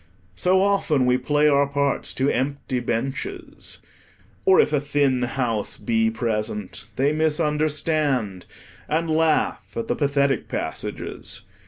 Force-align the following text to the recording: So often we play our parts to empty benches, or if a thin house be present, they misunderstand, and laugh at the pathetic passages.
So 0.35 0.63
often 0.63 1.05
we 1.05 1.19
play 1.19 1.47
our 1.47 1.67
parts 1.67 2.11
to 2.15 2.27
empty 2.27 2.79
benches, 2.79 3.83
or 4.45 4.59
if 4.59 4.73
a 4.73 4.81
thin 4.81 5.21
house 5.21 5.77
be 5.77 6.09
present, 6.09 6.87
they 6.95 7.13
misunderstand, 7.13 8.47
and 8.89 9.11
laugh 9.11 9.73
at 9.75 9.87
the 9.87 9.95
pathetic 9.95 10.47
passages. 10.47 11.41